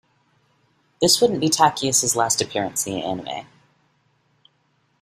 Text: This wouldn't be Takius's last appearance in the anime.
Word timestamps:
This 0.99 1.21
wouldn't 1.21 1.41
be 1.41 1.47
Takius's 1.49 2.15
last 2.15 2.41
appearance 2.41 2.87
in 2.87 2.93
the 2.95 3.01
anime. 3.03 3.45